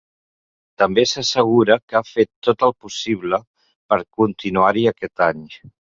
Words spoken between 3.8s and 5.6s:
per continuar-hi aquest any.